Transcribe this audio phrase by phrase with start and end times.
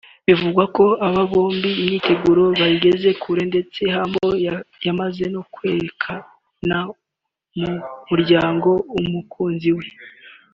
[0.27, 4.35] Bivugwa ko aba bombi imyiteguro bayigeze kure ndetse Humble
[4.85, 6.77] yamaze no kumwerekana
[7.59, 7.71] mu
[8.09, 8.69] muryango
[9.01, 9.85] umukunzi we